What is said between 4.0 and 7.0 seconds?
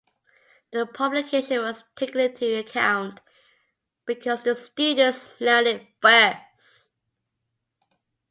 because the students learn it first.